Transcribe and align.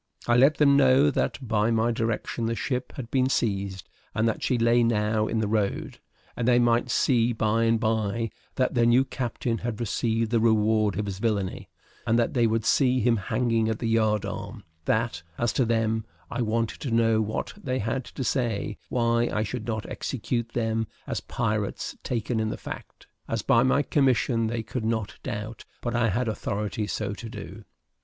I 0.25 0.35
let 0.35 0.57
them 0.57 0.75
know 0.75 1.11
that 1.11 1.37
by 1.47 1.69
my 1.69 1.91
direction 1.91 2.47
the 2.47 2.55
ship 2.55 2.93
had 2.93 3.11
been 3.11 3.29
seized; 3.29 3.87
that 4.15 4.41
she 4.41 4.57
lay 4.57 4.83
now 4.83 5.27
in 5.27 5.37
the 5.41 5.47
road; 5.47 5.99
and 6.35 6.47
they 6.47 6.57
might 6.57 6.89
see 6.89 7.33
by 7.33 7.65
and 7.65 7.79
by 7.79 8.31
that 8.55 8.73
their 8.73 8.87
new 8.87 9.05
captain 9.05 9.59
had 9.59 9.79
received 9.79 10.31
the 10.31 10.39
reward 10.39 10.97
of 10.97 11.05
his 11.05 11.19
villany, 11.19 11.69
and 12.07 12.17
that 12.17 12.33
they 12.33 12.47
would 12.47 12.65
see 12.65 12.99
him 12.99 13.15
hanging 13.17 13.69
at 13.69 13.77
the 13.77 13.85
yard 13.85 14.25
arm; 14.25 14.63
that, 14.85 15.21
as 15.37 15.53
to 15.53 15.65
them, 15.65 16.03
I 16.31 16.41
wanted 16.41 16.79
to 16.81 16.89
know 16.89 17.21
what 17.21 17.53
they 17.55 17.77
had 17.77 18.03
to 18.05 18.23
say 18.23 18.79
why 18.89 19.29
I 19.31 19.43
should 19.43 19.67
not 19.67 19.85
execute 19.85 20.53
them 20.53 20.87
as 21.05 21.21
pirates 21.21 21.95
taken 22.03 22.39
in 22.39 22.49
the 22.49 22.57
fact, 22.57 23.05
as 23.27 23.43
by 23.43 23.61
my 23.61 23.83
commission 23.83 24.47
they 24.47 24.63
could 24.63 24.83
not 24.83 25.19
doubt 25.21 25.63
but 25.79 25.95
I 25.95 26.09
had 26.09 26.27
authority 26.27 26.87
so 26.87 27.13
to 27.13 27.29
do. 27.29 27.65